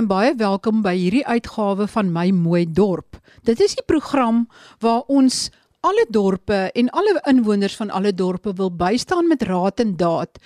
[0.00, 3.18] en baie welkom by hierdie uitgawe van My Mooi Dorp.
[3.44, 4.46] Dit is die program
[4.80, 5.50] waar ons
[5.84, 10.40] alle dorpe en alle inwoners van alle dorpe wil bystaan met raad en daad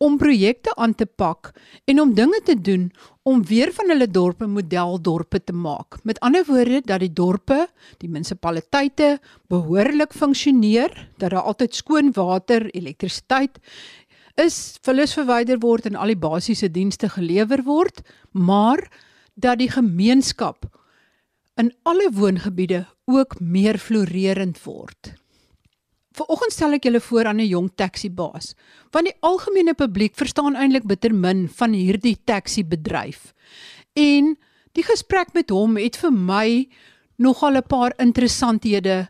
[0.00, 1.50] om projekte aan te pak
[1.84, 2.88] en om dinge te doen
[3.28, 6.00] om weer van hulle dorpe modeldorpe te maak.
[6.08, 7.66] Met ander woorde dat die dorpe,
[8.00, 9.18] die munisipaliteite
[9.52, 13.60] behoorlik funksioneer, dat daar altyd skoon water, elektrisiteit
[14.38, 18.02] is, vullis verwyder word en al die basiese dienste gelewer word,
[18.32, 18.86] maar
[19.34, 20.66] dat die gemeenskap
[21.58, 25.14] in alle woongebiede ook meer floreerend word.
[26.18, 28.54] Vanoggend stel ek julle voor aan 'n jong taxi-baas,
[28.90, 33.34] want die algemene publiek verstaan eintlik bitter min van hierdie taxi-bedryf.
[33.94, 34.36] En
[34.72, 36.68] die gesprek met hom het vir my
[37.18, 39.08] nogal 'n paar interessanthede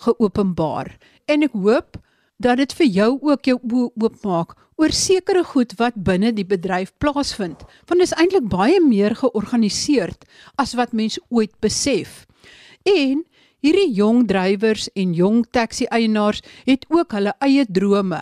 [0.00, 0.98] geopenbaar.
[1.26, 1.98] En ek hoop
[2.38, 3.58] dat dit vir jou ook jou
[3.98, 7.64] oopmaak oor sekere goed wat binne die bedryf plaasvind.
[7.86, 10.24] Want dit is eintlik baie meer georganiseerd
[10.56, 12.24] as wat mense ooit besef.
[12.86, 13.26] En
[13.58, 18.20] Hierdie jong drywers en jong taxi-eienaars het ook hulle eie drome.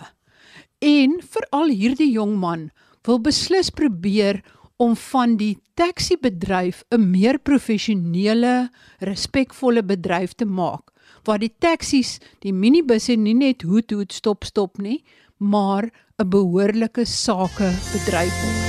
[0.81, 2.63] En veral hierdie jong man
[3.05, 4.39] wil beslis probeer
[4.81, 8.69] om van die taxi-bedryf 'n meer professionele,
[8.99, 10.89] respekvolle bedryf te maak
[11.23, 15.03] waar die taksies, die minibusse nie net hoet hoet stop stop nie,
[15.37, 18.63] maar 'n behoorlike sake bedryf word.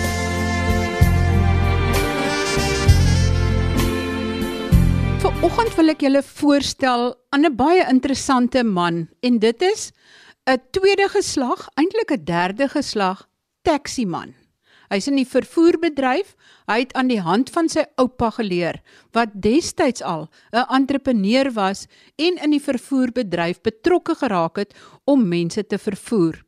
[5.22, 9.92] Vanoggend wil ek julle voorstel aan 'n baie interessante man en dit is
[10.44, 13.24] 'n tweede geslag, eintlik 'n derde geslag
[13.64, 14.34] taximan.
[14.92, 16.36] Hy's in die vervoerbedryf.
[16.66, 21.86] Hy het aan die hand van sy oupa geleer wat destyds al 'n entrepreneur was
[22.16, 24.74] en in die vervoerbedryf betrokke geraak het
[25.06, 26.47] om mense te vervoer.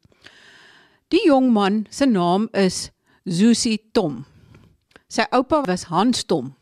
[1.11, 2.93] Die jong man se naam is
[3.27, 4.21] Zusi Tom.
[5.11, 6.53] Sy oupa was Hans Tom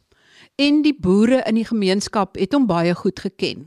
[0.56, 3.66] en die boere in die gemeenskap het hom baie goed geken.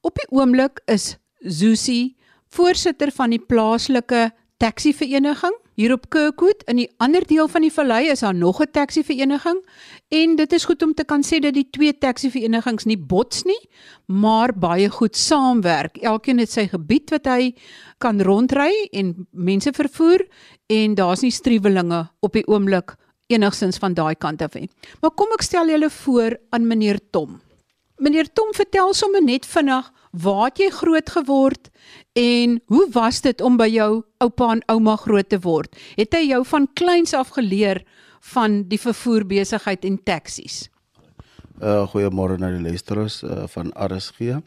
[0.00, 2.14] Op die oomblik is Zusi
[2.56, 4.30] voorsitter van die plaaslike
[4.64, 6.64] taxivereniging hier op Kirkwood.
[6.72, 9.60] In die ander deel van die vallei is daar nog 'n taxivereniging
[10.12, 13.58] en dit is goed om te kan sê dat die twee taxiverenigings nie bots nie,
[14.12, 15.96] maar baie goed saamwerk.
[16.04, 17.52] Elkeen het sy gebied wat hy
[18.02, 20.26] kan rondry en mense vervoer
[20.72, 22.96] en daar's nie striwelinge op die oomblik
[23.32, 24.66] enigsins van daai kant af hê.
[25.00, 27.40] Maar kom ek stel julle voor aan meneer Tom.
[28.02, 31.70] Meneer Tom, vertel sommer net vinnig, waar het jy groot geword
[32.18, 35.72] en hoe was dit om by jou oupa en ouma groot te word?
[35.96, 37.80] Het hy jou van kleins af geleer
[38.32, 40.68] van die vervoerbesigheid en taksies?
[41.62, 44.38] Uh goeiemôre aan die luisteraars uh, van RSG.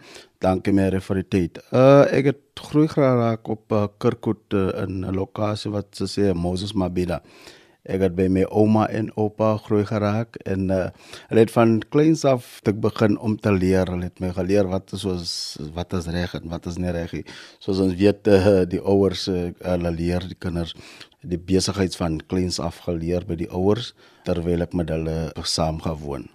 [0.43, 1.59] Dankie meer vir die tyd.
[1.71, 6.33] Uh ek het groei geraak op uh, Kirkwood uh, in 'n lokasie wat se sê
[6.33, 7.21] Moses Mabida.
[7.85, 10.87] Ek het by my ouma en oupa groei geraak en uh,
[11.29, 13.91] hulle het van kleins af te begin om te leer.
[13.93, 15.33] Hulle het my geleer wat is soos
[15.75, 17.25] wat is reg en wat is nie reg nie.
[17.61, 20.73] Soos ons weet uh, die ouers uh, hulle leer die kinders
[21.25, 23.93] die besigheids van kleins af geleer by die ouers
[24.25, 26.29] terwyl ek met hulle saam gewoon.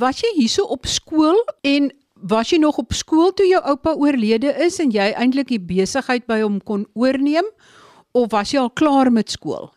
[0.00, 1.36] Was jy hierso op skool
[1.66, 5.60] en was jy nog op skool toe jou oupa oorlede is en jy eintlik die
[5.60, 7.48] besigheid by hom kon oorneem
[8.16, 9.70] of was jy al klaar met skool?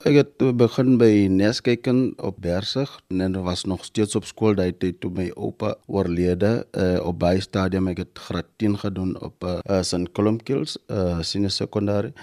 [0.00, 4.72] Ek het begin by Neskeken op Bersig en er was nog steeds op skool daai
[4.72, 7.90] tyd toe my oupa oorlede uh, op by stadium.
[7.92, 10.08] Ek het graad 10 gedoen op uh, St.
[10.16, 12.14] Columkills uh, senior secondary.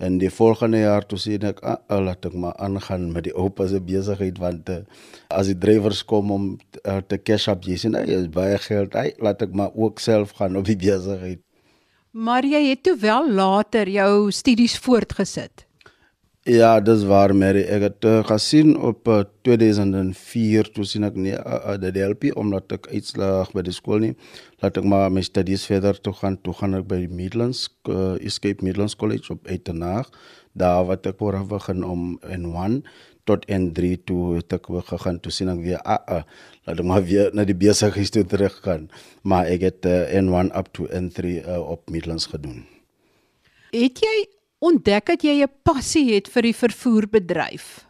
[0.00, 3.36] En die volgende jaar toe sien ek ah, uh, laat ek maar aangaan met die
[3.36, 4.80] oupa se besigheid want uh,
[5.28, 8.96] as die drywers kom om uh, te cash up jy sien hy is baie geld.
[8.96, 11.44] Hy laat ek maar ook self gaan op die besigheid.
[12.16, 15.67] Maar jy het toe wel later jou studies voortgesit
[16.48, 17.60] Ja, dis waar Mary.
[17.68, 22.30] Ek het uh, gesien op uh, 2004 toe sien ek nie uh, uh, die LP
[22.40, 24.14] omdat ek uitslaag by die skool nie.
[24.62, 26.38] Laat ek maar my studies verder toe gaan.
[26.40, 30.08] Toe gaan ek by Midlands uh, Escape Midlands College op Etenaag.
[30.56, 32.80] Daar wat ek voor begin om N1
[33.28, 36.22] tot N3 toe het ek weer gegaan toe sien ek weer uh, uh,
[36.64, 38.88] laat ek maar weer na die besigheid toe terug gaan.
[39.20, 42.64] Maar ek het uh, N1 up to N3 uh, op Midlands gedoen.
[43.76, 47.86] Het jy ontdek dat jy 'n passie het vir die vervoerbedryf?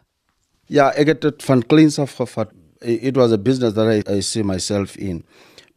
[0.65, 2.51] Ja, ek het dit van kleins af gevat.
[2.81, 5.23] It was a business that I, I see myself in.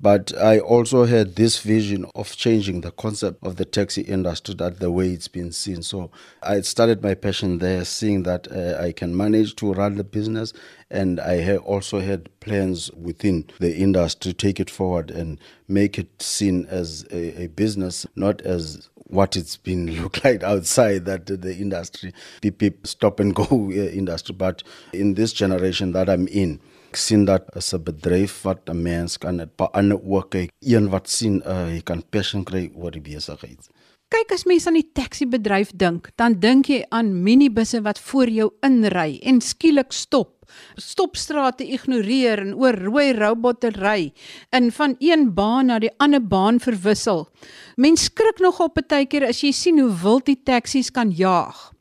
[0.02, 4.80] But I also had this vision of changing the concept of the taxi industry that
[4.80, 5.82] the way it's been seen.
[5.82, 6.10] So
[6.42, 10.52] I started my passion there, seeing that uh, I can manage to run the business.
[10.90, 16.00] And I have also had plans within the industry to take it forward and make
[16.00, 21.26] it seen as a, a business, not as what it's been look like outside that
[21.26, 24.34] the industry, beep, beep, stop and go uh, industry.
[24.34, 24.62] But
[24.92, 26.60] in this generation that I'm in,
[26.96, 30.88] sien dat as 'n bedryf wat 'n mens kan dit pa ander ook kyk een
[30.90, 33.68] wat sien uh, jy kan passion kry oor die besigheid.
[34.12, 38.28] Kyk as mens aan die taxi bedryf dink, dan dink jy aan minibusse wat voor
[38.28, 40.41] jou inry en skielik stop.
[40.76, 44.12] Stopstrate ignoreer en oor rooi robotte ry
[44.50, 47.28] en van een baan na die ander baan verwissel.
[47.76, 51.72] Mens skrik nog op tydjie as jy sien hoe wild die taksies kan jaag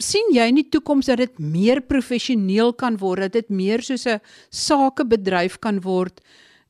[0.00, 4.06] sien jy in die toekoms dat dit meer professioneel kan word, dat dit meer soos
[4.06, 4.20] 'n
[4.50, 6.20] sakebedryf kan word?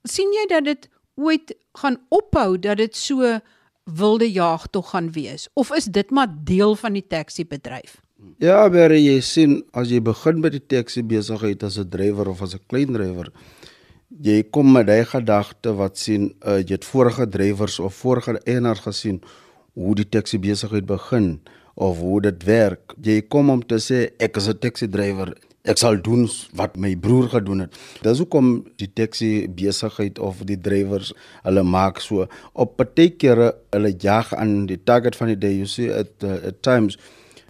[0.05, 3.41] sien jy dat dit ooit gaan ophou dat dit so
[3.85, 8.01] wilde jaagtog gaan wees of is dit maar deel van die taxi bedryf?
[8.41, 12.43] Ja, maar jy sien as jy begin met die taxi besigheid as 'n drywer of
[12.43, 13.29] as 'n klein drywer,
[14.23, 18.81] jy kom met daai gedagte wat sien uh, jy het vorige drywers of vorige eienaars
[18.81, 19.21] gesien
[19.75, 21.41] hoe die taxi besigheid begin
[21.75, 22.95] of hoe dit werk.
[23.03, 25.35] Jy kom om te sê ek is 'n taxi driver.
[25.65, 27.77] Ek sal doen wat my broer gedoen het.
[28.03, 31.13] Dis hoekom die taxi besigheid of die drywers
[31.45, 35.55] hulle maak so op partykeer hulle jag aan die target van die day.
[35.57, 36.97] You see at, uh, at times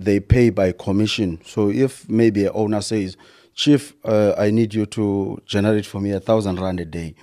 [0.05, 1.38] they pay by commission.
[1.44, 3.17] So if maybe a owner says,
[3.55, 7.14] "Chief, uh, I need you to generate for me a thousand rand a day,"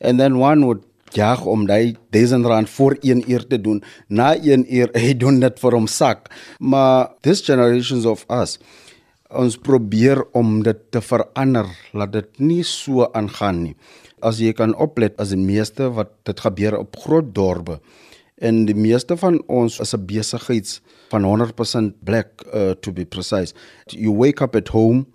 [0.00, 0.82] and then one would
[1.12, 3.82] jag om daai 1000 rand vir 1 uur te doen.
[4.08, 6.30] Na 1 uur hy doen dit vir hom sak.
[6.58, 8.58] Maar this generations of us
[9.32, 13.74] ons probeer om dit te verander laat dit nie so aangaan nie.
[14.22, 17.80] As jy kan oplet as die meeste wat dit gebeur op groot dorpe
[18.42, 20.80] en die meeste van ons 'n besigheids
[21.14, 23.54] van 100% black uh, to be precise.
[23.86, 25.06] You wake up at home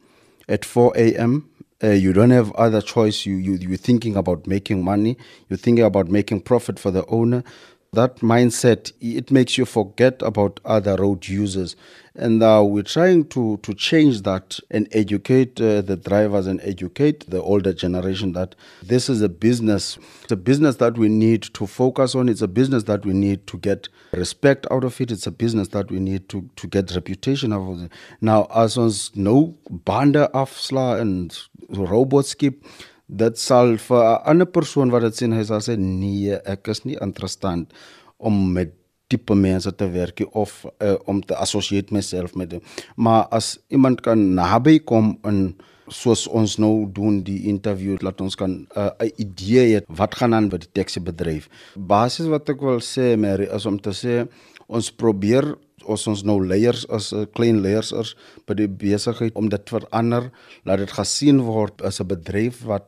[0.48, 1.44] at 4 a.m
[1.84, 3.26] uh, you don't have other choice.
[3.26, 5.18] You, you, you're thinking about making money.
[5.50, 7.44] You're thinking about making profit for the owner.
[7.94, 11.76] That mindset, it makes you forget about other road users.
[12.16, 17.30] And uh, we're trying to, to change that and educate uh, the drivers and educate
[17.30, 19.98] the older generation that this is a business.
[20.24, 22.28] It's a business that we need to focus on.
[22.28, 25.12] It's a business that we need to get respect out of it.
[25.12, 27.92] It's a business that we need to, to get reputation out of it.
[28.20, 31.38] Now, as ons no bande afsla and
[31.70, 32.64] robots skip,
[33.08, 36.86] dit sal vir 'n ander persoon wat dit sien, hy sal sê nee, ek is
[36.86, 37.72] nie interessant
[38.18, 38.74] om met
[39.08, 42.62] tipe mense te werk of uh, om te associate myself met them.
[42.96, 45.56] Maar as iemand kan naby kom en
[45.88, 50.16] soos ons nou doen die interview laat ons kan eh, 'n uh, idee hê wat
[50.16, 51.48] gaan aan by die taxi bedryf.
[51.76, 54.28] Basies wat ek wil sê Mary is om te sê
[54.68, 55.56] ons probeer
[55.86, 58.16] ons ons nou leiers as 'n uh, klein leiers is
[58.46, 60.32] by die besigheid om dit verander
[60.66, 62.86] laat dit gesien word as 'n bedryf wat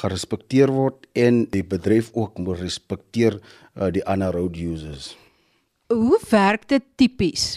[0.00, 3.40] gerespekteer word en die bedryf ook moet respekteer
[3.76, 5.16] uh, die ander road users
[5.88, 7.56] hoe werk dit tipies?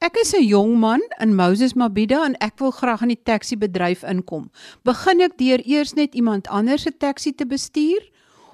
[0.00, 3.56] Ek is 'n jong man in Moses Mabhida en ek wil graag in die taxi
[3.56, 4.50] bedryf inkom.
[4.84, 8.00] Begin ek deur eers net iemand anders se taxi te bestuur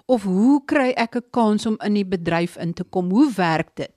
[0.06, 3.10] of hoe kry ek 'n kans om in die bedryf in te kom?
[3.10, 3.92] Hoe werk dit?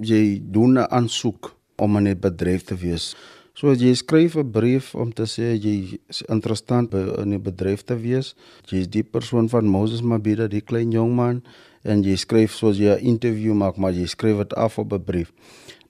[0.00, 3.16] Jy doen 'n aansoek om in die bedryf te wees.
[3.54, 7.84] So jy skryf 'n brief om te sê jy is interessant by in die bedryf
[7.86, 8.34] te wees.
[8.66, 11.42] Jy is die persoon van Moses Mabhida, die klein jong man
[11.84, 15.04] en jy skryf soos jy 'n interview maak, maar jy skryf dit af op 'n
[15.04, 15.30] brief.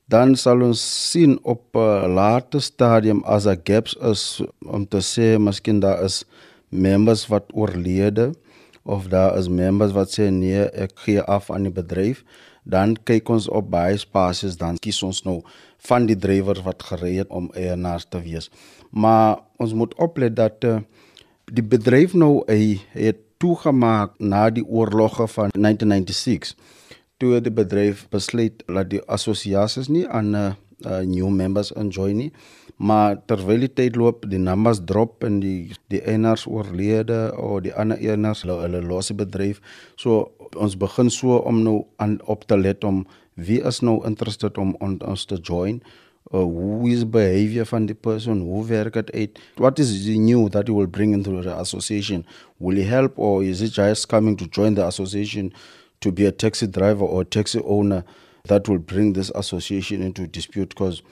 [0.07, 0.79] Dan sal ons
[1.11, 6.23] sien op 'n later stadium as 'n gaps is om te sê miskien daar is
[6.69, 8.35] members wat oorlede
[8.83, 12.23] of daar is members wat sê nee, ek gee af aan die bedryf,
[12.65, 15.39] dan kyk ons op baie spasies dan kies ons nou
[15.87, 18.49] van die drywers wat gereed om eienaars te wees.
[18.89, 20.79] Maar ons moet oplet dat uh,
[21.45, 26.55] die bedryf nou hy het toegemaak na die oorlogge van 1996
[27.21, 30.45] toe die bedryf besluit dat die assosiasies nie aan uh,
[30.85, 32.31] uh, new members join nie
[32.75, 37.73] maar terwyl die tyd loop die numbers drop en die die eienaars oorlede of die
[37.73, 39.61] ander eienaars hulle, hulle los die bedryf.
[39.95, 43.05] So ons begin so om nou aan op te let om
[43.35, 45.81] wie is nou interested om on, ons te join.
[46.33, 50.49] Uh, who is behavior van die person who werk at it what is the new
[50.49, 52.25] that you will bring into the association?
[52.59, 55.53] Will he help or is it just coming to join the association
[56.01, 58.03] to be a taxi driver or taxi owner
[58.47, 60.69] that will bring this association into dispute?
[60.69, 61.03] Because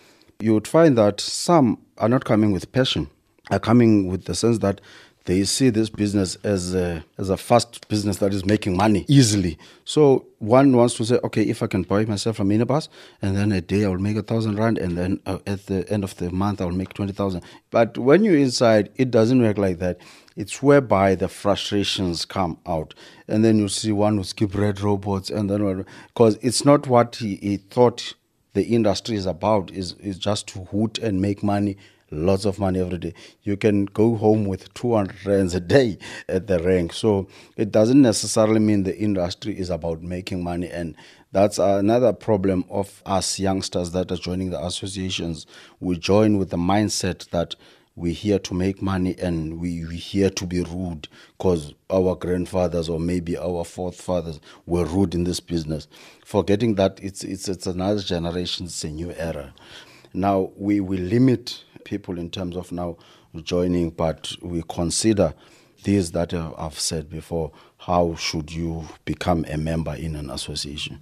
[0.44, 3.10] you would find that some are not coming with passion
[3.52, 4.82] are coming with the sense that
[5.26, 9.58] they see this business as a, as a fast business that is making money easily.
[9.86, 12.90] So one wants to say, okay, if I can buy myself a minibus,
[13.22, 15.90] and then a day I will make a thousand rand, and then uh, at the
[15.90, 17.42] end of the month I will make twenty thousand.
[17.72, 19.98] But when you're inside, it doesn't work like that.
[20.36, 22.94] It's whereby the frustrations come out,
[23.30, 27.16] and then you see one who skip red robots, and then because it's not what
[27.16, 28.14] he, he thought
[28.54, 31.78] the industry is about is is just to hoot and make money
[32.14, 33.14] lots of money every day.
[33.44, 35.98] You can go home with 200 rands a day
[36.30, 36.94] at the rank.
[36.94, 40.70] So it doesn't necessarily mean the industry is about making money.
[40.70, 40.96] And
[41.32, 45.48] that's another problem of us youngsters that are joining the associations.
[45.80, 47.56] We join with the mindset that
[47.96, 51.08] we're here to make money and we, we're here to be rude
[51.38, 55.88] because our grandfathers or maybe our forefathers were rude in this business.
[56.26, 59.54] Forgetting that it's, it's, it's another generation, it's a new era.
[60.14, 62.98] Now we, we limit people in terms of now
[63.44, 65.34] joining, but we consider
[65.84, 67.52] these that I've said before.
[67.78, 71.00] How should you become a member in an association?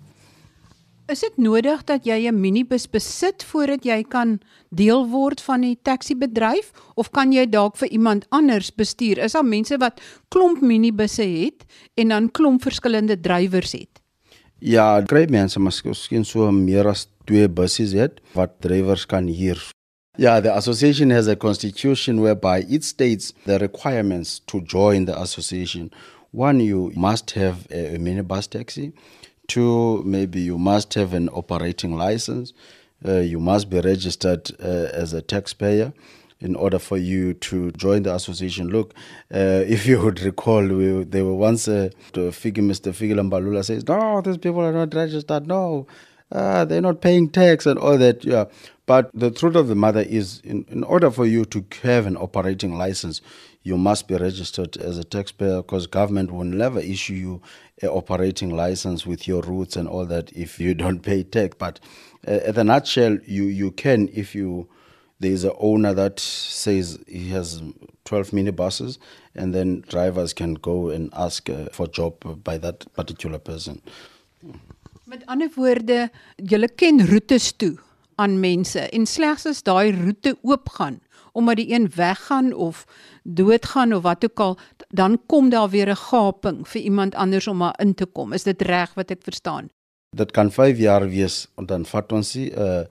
[1.10, 4.40] Is dit nodig dat jy 'n minibus besit voordat jy kan
[4.70, 9.18] deel word van die taxi bedryf of kan jy dalk vir iemand anders bestuur?
[9.18, 11.66] Is daar mense wat klomp minibusse het
[11.96, 14.02] en dan klomp verskillende drywers het?
[14.60, 19.72] Ja, kry mense miskien so meer as twee busse het wat drywers kan huur
[20.18, 25.90] Yeah, the association has a constitution whereby it states the requirements to join the association.
[26.32, 28.92] One, you must have a, a minibus taxi.
[29.52, 32.54] Two, maybe you must have an operating license.
[33.06, 35.92] Uh, you must be registered uh, as a taxpayer
[36.40, 38.70] in order for you to join the association.
[38.70, 38.94] Look,
[39.34, 42.94] uh, if you would recall, we, they were once, uh, Figi, Mr.
[42.94, 45.46] Figilambalula says, no, these people are not registered.
[45.48, 45.86] No,
[46.32, 48.24] uh, they're not paying tax and all that.
[48.24, 48.46] Yeah.
[48.86, 52.16] But the truth of the matter is, in, in order for you to have an
[52.16, 53.22] operating license,
[53.64, 57.42] you must be registered as a taxpayer because government will never issue you
[57.82, 61.56] an operating license with your routes and all that if you don't pay tax.
[61.58, 61.80] But
[62.28, 64.68] uh, at the nutshell, you, you can if you
[65.20, 67.62] there is an owner that says he has
[68.06, 68.98] 12 minibuses
[69.36, 73.82] and then drivers can go and ask uh, for job by that particular person.
[75.06, 76.10] Met ander woorde,
[76.42, 77.76] julle ken roetes toe
[78.18, 81.00] aan mense en slegs as daai roete oopgaan
[81.32, 82.86] omdat die een weggaan of
[83.24, 84.58] doodgaan of wat ook al
[84.88, 88.34] dan kom daar weer 'n gaping vir iemand anders om maar in te kom.
[88.34, 89.70] Is dit reg wat ek verstaan?
[90.16, 92.84] Dit kan 5 jaar wees en dan vat ons die 'n uh,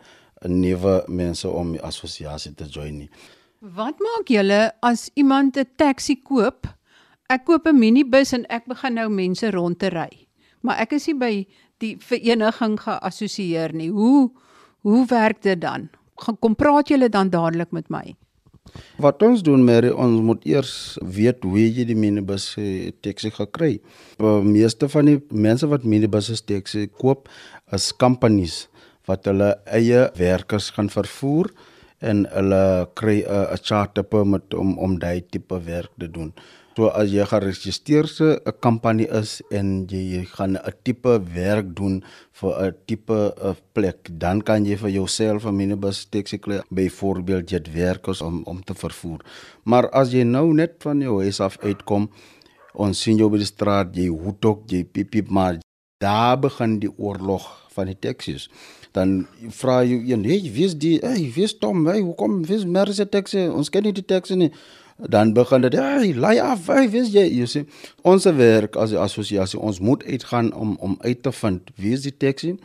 [0.49, 3.11] nuwe mense om die assosiasie te join nie.
[3.59, 6.67] Wat maak julle as iemand 'n taxi koop?
[7.29, 10.29] Ek koop 'n minibus en ek begin nou mense rond te ry.
[10.61, 11.47] Maar ek is nie by
[11.79, 13.91] die vereniging geassosieer nie.
[13.91, 14.31] Hoe
[14.81, 15.89] Hoe werk dit dan?
[16.15, 18.17] Kom praat julle dan dadelik met my.
[19.01, 20.73] Wat ons doen Mary, ons moet eers
[21.17, 22.53] weet hoe jy die minibus
[23.05, 23.79] taxi gekry.
[24.21, 27.31] Die meeste van die mense wat minibusse taxi koop,
[27.73, 28.67] is companies
[29.09, 31.49] wat hulle eie werkers gaan vervoer
[32.01, 32.63] en hulle
[32.97, 36.33] kry 'n charter permit om om daai tipe werk te doen.
[36.81, 42.03] So as jy geregistreerde 'n company is en jy gaan 'n tipe werk doen
[42.41, 43.19] vir 'n tipe
[43.75, 48.65] plek, dan kan jy vir jouself 'n minibus taxi kry, byvoorbeeld jet werkers om om
[48.65, 49.21] te vervoer.
[49.65, 52.09] Maar as jy nou net van jou huis af uitkom,
[52.73, 55.59] ons sien jou by die straat, jy hoet ook, jy piep piep maar
[55.99, 58.49] daar begin die oorlog van die taxis.
[58.93, 60.99] Dan vra jy, "Hey, wie is die?
[61.03, 61.87] Hey, wie is Tom?
[61.87, 63.49] Hey, hoekom wie is Mercedes taxi?
[63.49, 64.53] Ons ken nie die taxi nie."
[65.09, 67.27] Dan begin dit hey lei af hey weet jy?
[67.41, 67.65] Jy sê
[68.03, 72.03] ons werk as 'n assosiasie ons moet uitgaan om om uit te vind wie is
[72.03, 72.57] die taxi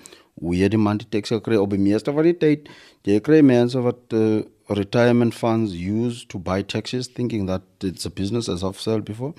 [0.42, 2.70] hoe jy die man die taxi kry op die meeste van die tyd
[3.04, 8.10] jy kry mense wat uh, retirement funds use to buy taxis thinking that it's a
[8.10, 9.34] business as I've said before.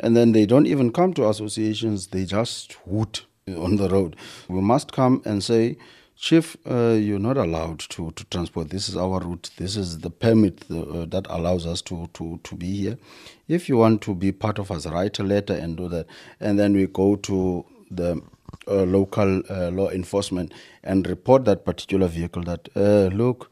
[0.00, 4.16] And then they don't even come to associations they just hoot on the road.
[4.48, 5.76] We must come and say
[6.20, 8.70] Chief, uh, you're not allowed to, to transport.
[8.70, 9.50] This is our route.
[9.56, 12.98] This is the permit uh, that allows us to, to, to be here.
[13.46, 16.06] If you want to be part of us, write a letter and do that.
[16.40, 18.20] And then we go to the
[18.66, 23.48] uh, local uh, law enforcement and report that particular vehicle that, uh, look,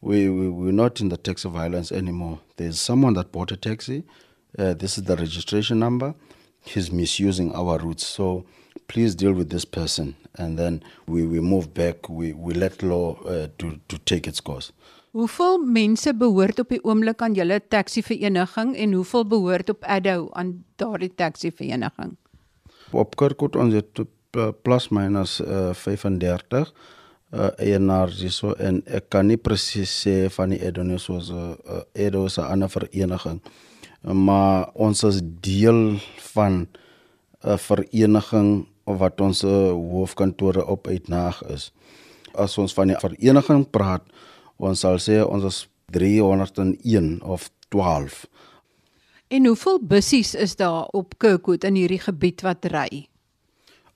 [0.00, 2.38] we, we, we're not in the taxi violence anymore.
[2.58, 4.04] There's someone that bought a taxi.
[4.56, 6.14] Uh, this is the registration number.
[6.60, 8.06] He's misusing our routes.
[8.06, 8.46] So
[8.86, 13.16] please deal with this person and then we we move back we we let law
[13.24, 14.72] uh, to to take its course
[15.14, 20.24] Hoeveel mense behoort op die oomblik aan julle taxi vereniging en hoeveel behoort op Addo
[20.34, 22.16] aan daardie taxi vereniging?
[22.90, 26.74] Op Kirkwood ons het uh, plus minus uh, 35
[27.34, 31.54] uh eienaars hierso en ek kan nie presies sê van die Addo nie soos 'n
[31.62, 33.40] uh, Addo se ander vereniging.
[34.02, 35.98] maar ons is deel
[36.34, 36.66] van
[37.42, 41.70] 'n vereniging wat ons hoofkantore op uitnaag is.
[42.34, 44.04] As ons van die vereniging praat,
[44.56, 45.64] ons sal sê ons is
[45.94, 48.24] 301 of 12.
[49.34, 53.06] En hoeveel bussies is daar op Kirkwood in hierdie gebied wat ry?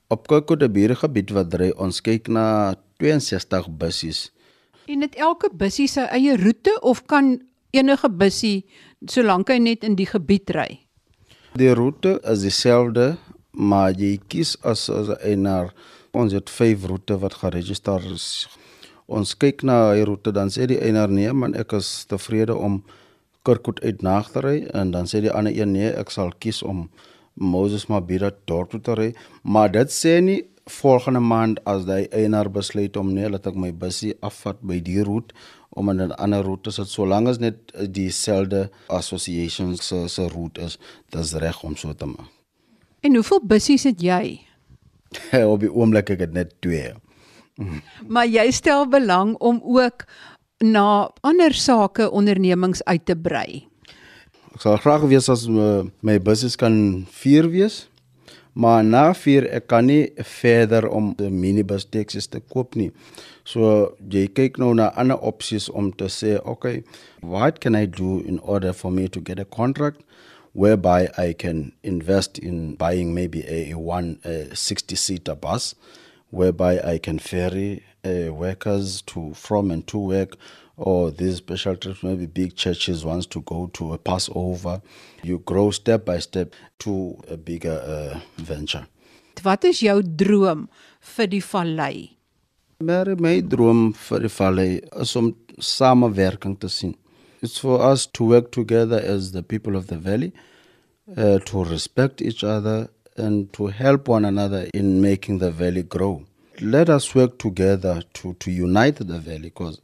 [0.08, 4.28] Op Kirkwood die hierdie gebied wat ry, ons kyk na 62 bussies.
[4.88, 7.36] En dit elke bussie sy eie roete of kan
[7.76, 8.64] enige bussie
[9.06, 10.68] solank hy net in die gebied ry?
[11.58, 13.16] Die roete is dieselfde,
[13.58, 15.74] maar jy kies as as 'n eienaar.
[16.12, 18.48] Ons het vyf roete wat geregistreer is.
[19.06, 22.82] Ons kyk na hy roete dan sê die eienaar nee man ek is tevrede om
[23.44, 24.66] Kirkwood uit nag te ry.
[24.74, 26.90] En dan sê die ander een nee ek sal kies om
[27.34, 29.14] Moses Mabhida dorp toe te ry.
[29.42, 33.72] Maar dit sê nie volgende maand as die eienaar besluit om nee laat ek my
[33.72, 35.34] busie afvat by die roete
[35.70, 37.56] om in 'n ander roete sit solank as net
[37.92, 40.78] dieselfde associations se se roete is.
[41.10, 42.37] Dis reg om so te maak
[43.00, 44.40] En hoeveel bussies het jy?
[45.52, 46.94] op die oomblik ek het net 2
[48.06, 50.04] Maar jy stel belang om ook
[50.62, 53.66] na ander sake ondernemings uit te brei.
[54.54, 57.86] Ek sal graag wees as my, my business kan 4 wees.
[58.58, 62.90] Maar na 4 ek kan nie verder om 'n minibus taxis te koop nie.
[63.44, 66.82] So jy kyk nou na ander opsies om te sê, okay,
[67.22, 70.02] what can I do in order for me to get a contract
[70.58, 75.76] whereby I can invest in buying maybe a, a one a 60 seater bus
[76.30, 80.36] whereby I can ferry uh, workers to from and to work
[80.76, 84.82] or these special trips maybe big churches wants to go to a passover.
[85.22, 88.86] You grow step by step to a bigger uh, venture.
[89.44, 90.66] Wat is jou droom
[91.14, 92.16] vir die vallei?
[92.82, 94.70] My droom vir die vallei
[95.06, 96.96] is om samewerking te sien.
[97.42, 100.32] It's for us to work together as the people of the valley
[101.16, 106.24] uh, to respect each other and to help one another in making the valley grow.
[106.60, 109.80] Let us work together to, to unite the valley because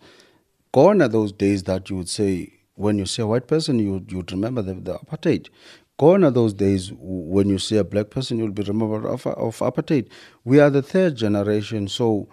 [0.72, 4.04] gone are those days that you would say, when you see a white person, you,
[4.08, 5.48] you'd remember the, the apartheid.
[5.96, 9.58] Gone are those days when you see a black person, you'll be remembered of, of
[9.58, 10.08] apartheid.
[10.42, 12.28] We are the third generation, so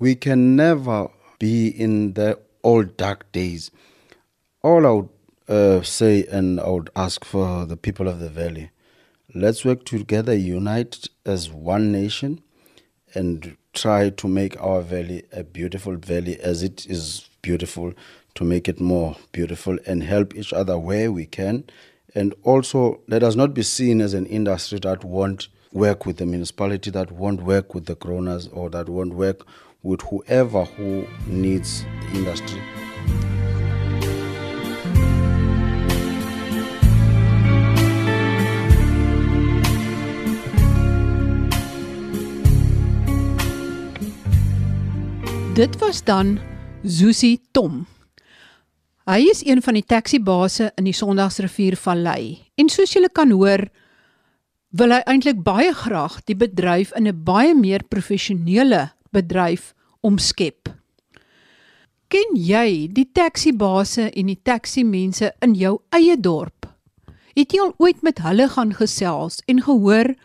[0.00, 3.70] we can never be in the old dark days.
[4.62, 5.13] All I would
[5.48, 8.70] uh, say and I would ask for the people of the valley
[9.34, 12.40] let's work together, unite as one nation,
[13.14, 17.92] and try to make our valley a beautiful valley as it is beautiful,
[18.34, 21.64] to make it more beautiful and help each other where we can.
[22.14, 26.26] And also, let us not be seen as an industry that won't work with the
[26.26, 29.46] municipality, that won't work with the kroners, or that won't work
[29.82, 32.62] with whoever who needs the industry.
[45.54, 46.38] Dit was dan
[46.82, 47.86] Zusi Tom.
[49.06, 52.40] Hy is een van die taxibase in die Sondagsrivier Vallei.
[52.58, 53.62] En soos julle kan hoor,
[54.74, 60.74] wil hy eintlik baie graag die bedryf in 'n baie meer professionele bedryf omskep.
[62.10, 66.66] Ken jy die taxibase en die taximense in jou eie dorp?
[67.36, 70.16] Het jy al ooit met hulle gaan gesels en gehoor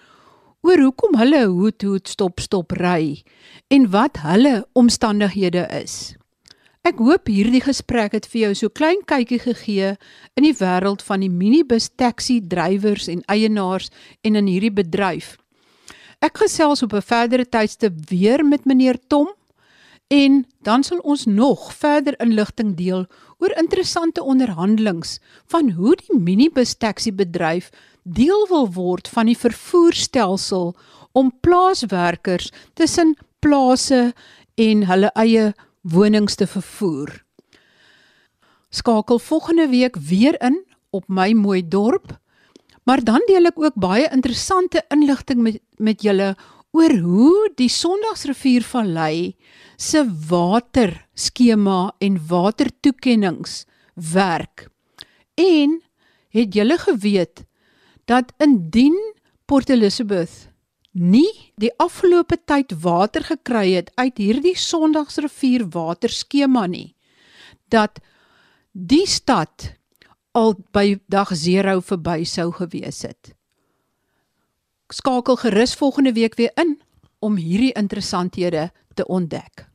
[0.61, 3.23] oor hoekom hulle hoet hoet stop stop ry
[3.71, 6.15] en wat hulle omstandighede is.
[6.87, 9.93] Ek hoop hierdie gesprek het vir jou so klein kykie gegee
[10.39, 13.91] in die wêreld van die minibus taxi drywers en eienaars
[14.23, 15.35] en in hierdie bedryf.
[16.23, 19.27] Ek gesels op 'n verdere tydstip weer met meneer Tom
[20.07, 23.05] en dan sal ons nog verder inligting deel
[23.37, 27.69] oor interessante onderhandelinge van hoe die minibus taxi bedryf
[28.13, 30.73] deel wil word van die vervoerstelsel
[31.11, 34.13] om plaaswerkers tussen plase
[34.59, 37.11] en hulle eie wonings te vervoer.
[38.69, 42.17] Skakel volgende week weer in op my mooi dorp.
[42.83, 46.33] Maar dan deel ek ook baie interessante inligting met met julle
[46.75, 49.35] oor hoe die Sondagsrivier Vallei
[49.77, 53.63] se waterskema en watertoekennings
[54.13, 54.67] werk.
[55.39, 55.79] En
[56.35, 57.45] het julle geweet
[58.09, 58.97] dat indien
[59.45, 60.49] Port Elizabeth
[60.91, 66.95] nie die afgelope tyd water gekry het uit hierdie Sondagsrivier waterskema nie
[67.69, 68.01] dat
[68.71, 69.73] die stad
[70.33, 73.33] al by dag 0 verby sou gewees het.
[74.89, 76.79] Skakel gerus volgende week weer in
[77.19, 79.67] om hierdie interessanthede te ontdek.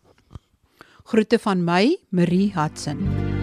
[1.05, 3.34] Groete van my, Marie Hudson.